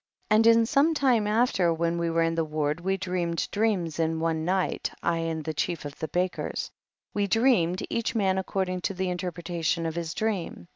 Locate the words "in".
0.47-0.65, 2.23-2.33, 3.99-4.19